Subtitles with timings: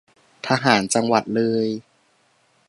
[0.47, 1.67] ทหารจังหวัดเลย